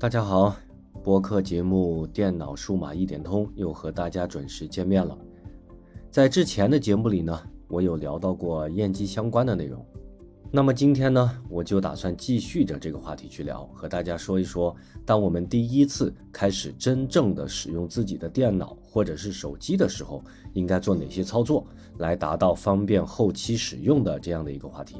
[0.00, 0.56] 大家好，
[1.04, 5.16] 播客节目《电脑数码一点通》又和大家准时见面了。
[6.10, 9.86] 在之前的节目里呢，我有聊到过验机相关的内容。
[10.50, 14.74] 那么今天呢，我就打算继续着这个话题去聊，和大家说一说，
[15.06, 20.22] 当我们第一次开始真正的使用自己的电脑或者是手机的时候，
[20.54, 21.64] 应该做哪些操作，
[21.98, 24.96] 来达到方便后期使用的这样的一个话题。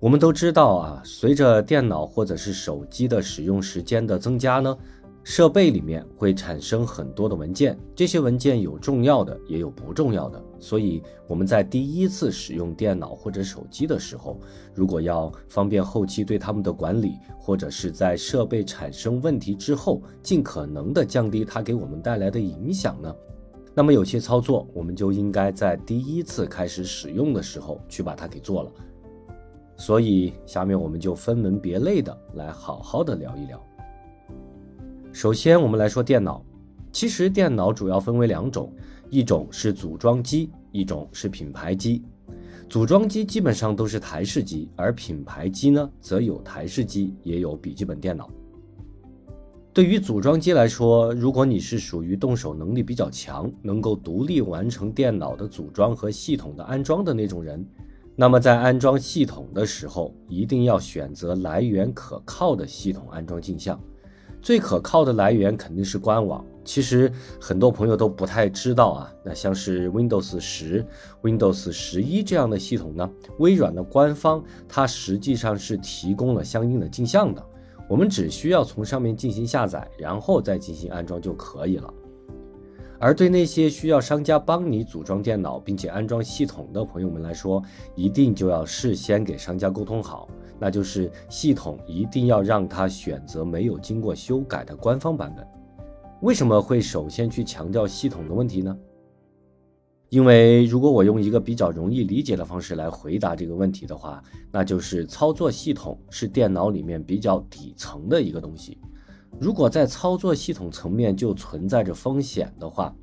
[0.00, 4.78] 我们都知道啊，随着电脑或者是手机的使用时间的增加呢，
[5.24, 10.40] 设备里面会产生很多的文件，这些文件有重要的，也有不重要的。
[10.60, 14.40] 所以我们在第一次使用电脑或者手机的时候，
[14.72, 23.12] 如果要方便后期对他们的管理，或者是在设备产生问题之后，尽可能的降低它给我们带来的影响呢，
[23.74, 28.70] 那么有些操作我们就应该在第一次开始使用的时候去把它给做了。
[29.78, 33.64] 所以，下面我们就分门别类的来好好的聊一聊。
[35.12, 36.44] 首先，我们来说电脑。
[36.90, 38.72] 其实，电脑主要分为两种，
[39.08, 42.02] 一种是组装机，一种是品牌机。
[42.68, 48.28] 组装机基本上都是台式机，而品牌机呢，则有台式机，也有笔记本电脑。
[49.72, 57.64] 对于组装机来说，如果你是属于动手能力比较强，能够独立完成电脑的组装和系统的安装的那种人。
[58.20, 63.80] 那么在安装系统的时候，一定要选择来源可靠的系统安装镜像。
[64.42, 66.44] 最可靠的来源肯定是官网。
[66.64, 70.84] 其实很多朋友都不太知道啊，那像是 Windows 十、
[71.22, 73.08] Windows 十一这样的系统呢，
[73.38, 77.40] 微软的官方它实际上是提供了相应的镜像的，
[77.88, 81.94] 我们只需要从上面进行下载，然后再进行安装就可以了。
[83.00, 87.62] 而对那些需要商家帮你组装电脑并且安装系统的朋友们来说，
[87.94, 90.28] 一定就要事先给商家沟通好，
[90.58, 95.46] 那就是系统一定要让他选择没有经过修改的官方版本。
[96.22, 98.76] 为什么会首先去强调系统的问题呢？
[100.08, 104.20] 因为如果我用一个比较容易理解的方式来回答这个问题的话，
[104.50, 108.78] 那就是操作系统是电脑里面比较底层的一个东西。
[109.40, 112.94] 如果在操作系统层面就存在着风险的话，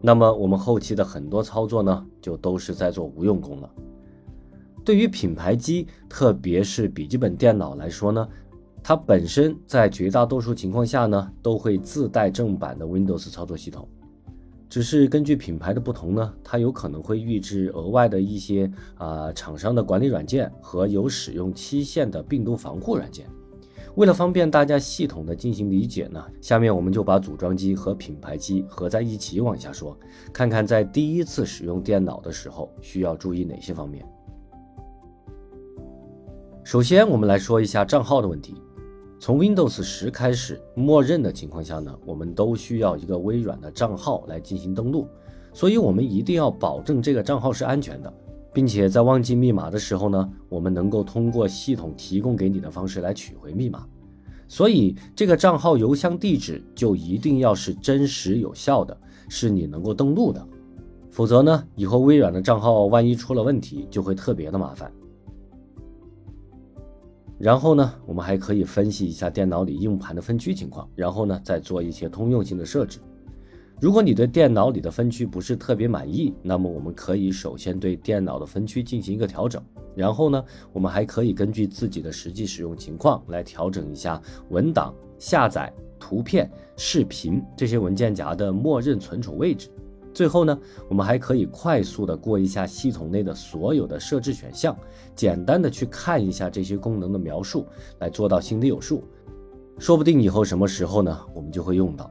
[0.00, 3.70] 那么我们后期的很多操作呢，就都是在做无用功了。
[4.84, 8.28] 对于品牌机，特别是笔记本电脑来说呢，
[8.82, 13.88] 它本身在绝大多数情况下呢，都会自带正版的 Windows 操作系统，
[14.68, 23.26] 只是根据品牌的不同呢，它有可能会预置额外的一些啊厂商的管理软件和有使用期限的病毒防护软件。
[23.96, 29.94] 为了方便大家系统的进行理解呢，下面我们就把组装机和品牌机合在一起往下说，
[30.32, 34.02] 看看在第一次使用电脑的时候需要注意哪些方面。
[36.64, 38.54] 首先，我们来说一下账号的问题。
[39.20, 45.06] 从 Windows 十开始，默认的情况下呢，我们都需要一个微软的账号来进行登录，
[45.52, 48.12] 所以我们一定要保证这个账号是安全的。
[48.52, 53.86] 并且在忘记密码的时候呢，我们能够通过系统提供给你的方式来取回密码。
[54.46, 58.94] 所以这个账号邮箱地址就一定要是真实有效的，
[59.28, 60.46] 是你能够登录的。
[61.10, 64.92] 否则呢，以后微软的账号万一出了问题，就会特别的麻烦。
[67.38, 72.98] 然后呢，我们还可以分析一下电脑里硬盘的分区情况，然后呢，再做一些通用性的设置。
[73.82, 79.60] 如果你对电脑里的分区不是特别满意，那么我们可以首先对电脑的分区进行一个调整，
[79.96, 89.68] 然后呢，我们还可以根据自己的实际使用情况来调整一下文档、下载、图片、视频这些文件夹的默认存储位置。
[90.14, 90.56] 最后呢，
[90.88, 94.76] 我们还可以快速的过一下系统内的所有的设置选项，
[95.16, 97.66] 简单的去看一下这些功能的描述，
[97.98, 99.02] 来做到心里有数。
[99.76, 102.08] 说不定以后什么时候呢，我们就会用到。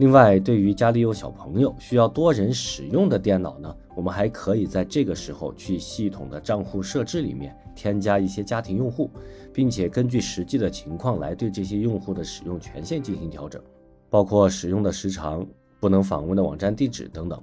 [0.00, 9.10] 另外，对于家里有小朋友需要多人使用的电脑呢，我们还可以在这个时候去系统的账户设置里面添加一些家庭用户，
[9.52, 13.60] 并且根据实际的情况来对这些用户的使用权限进行调整，
[14.08, 15.46] 包括使用的时长、
[15.78, 17.38] 不能访问的网站地址等等。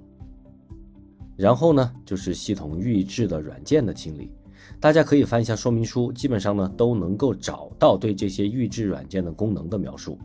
[1.35, 4.31] 然后呢，就是系统预置的软件的清理，
[4.79, 10.17] 大家可以翻一下说明书，基本上呢都能够找到对这些预置软件的功能的描述。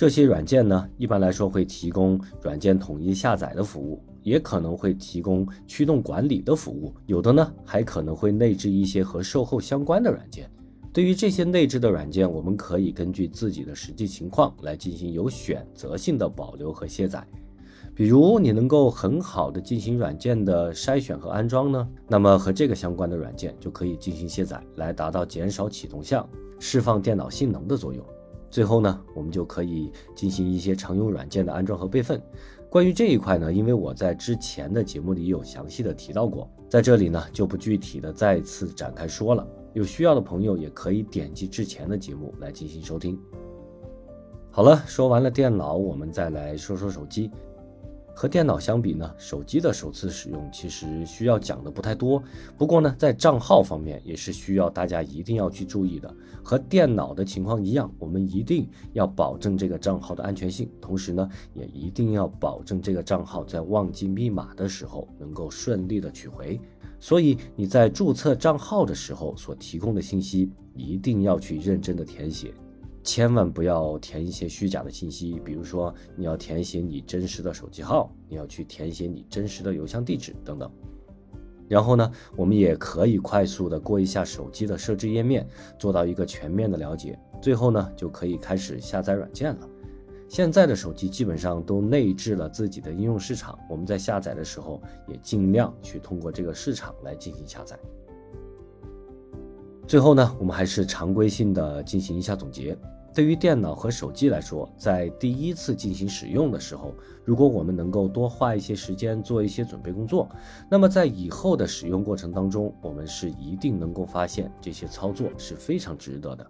[0.00, 10.50] 这些软件呢，一般来说会提供软件统一下载的服务，也可能会提供驱动管理的服务，有的呢还可能会内置一些和售后相关的软件。
[10.90, 17.22] 对于这些内置的软件，我们可以根据自己的实际情况来进行有选择性的保留和卸载。
[17.94, 26.26] 比如你能够很好的进行软件的筛选和安装呢，那么和这个相关的软件就可以进行卸载，来达到减少启动项、
[26.58, 28.02] 释放电脑性能的作用。
[28.50, 32.20] 最后呢，我们就可以进行一些常用软件的安装和备份。
[32.68, 39.46] 关于这一块呢，因为我在之前的节目里有详细的提到过，在这里呢就不具体的再次展开说了。
[39.72, 43.18] 有需要的朋友也可以点击之前的节目来进行收听。
[44.50, 47.30] 好了，说完了电脑，我们再来说说手机。
[48.20, 52.22] 和电脑相比呢，手机的首次使用其实需要讲的不太多。
[52.58, 56.14] 不过呢，在账号方面也是需要大家一定要去注意的。
[56.44, 66.60] 和电脑的情况一样，我们一定要保证这个账号的安全性，同时呢，也一定要保证这个账号在忘记密码的时候能够顺利的取回。
[66.98, 72.52] 所以你在注册账号的时候所提供的信息，一定要去认真的填写。
[73.10, 80.70] 千万不要填一些虚假的信息，比如说你要填写你真实的手机号，你要去填写你真实的邮箱地址等等。
[81.68, 85.44] 然后呢，我们也可以快速的过一下手机的设置页面，
[85.76, 87.18] 做到一个全面的了解。
[87.42, 89.68] 最后呢，就可以开始下载软件了。
[90.28, 97.76] 现在的手机基本上都内置了自己的应用市场，我们在下载的时候也尽量去通过这个市场来进行下载。
[99.84, 102.78] 最后呢，我们还是常规性的进行一下总结。
[103.12, 110.28] 对于电脑和手机来说，在第一次进行使用的时候，如果我们能够多花一些时间做一些准备工作，
[110.70, 116.46] 那么在以后的使用过程当中，我们是一定能够发现这些操作是非常值得的。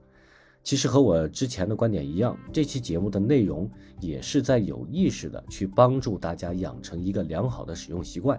[0.63, 3.69] 其实和我之前的观点一样，这期节目的内容
[3.99, 8.39] 也是在有意识的去帮助大家养成一个良好的使用习惯。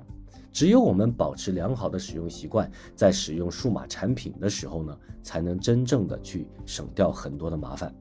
[0.54, 7.92] 只有我们保持良好的使用习惯，在使用数码产品的时候呢，才能真正的去省掉很多的麻烦。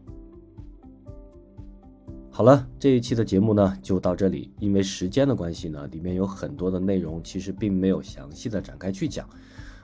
[2.40, 4.50] 好了，这一期的节目呢就到这里。
[4.60, 9.28] 因为时间的关系呢，里面有很多的内容其实并没有详细的展开去讲。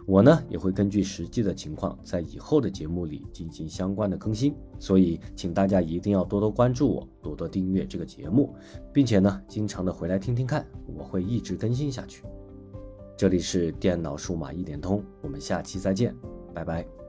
[0.06, 4.54] 我呢也会根据实际的情况，在以后的节目里进行相关的更新。
[4.78, 8.54] 所以，请大家一定要多多关注我，多多订阅这个节目，
[8.90, 12.24] 并且呢，经常的回来听听看，我会一直更新下去。
[13.18, 16.16] 这里是电脑数码一点通，我们下期再见，
[16.54, 17.05] 拜拜。